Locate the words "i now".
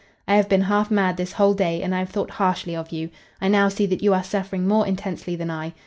3.39-3.69